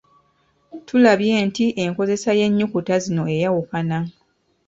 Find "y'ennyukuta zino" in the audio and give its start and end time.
2.39-3.23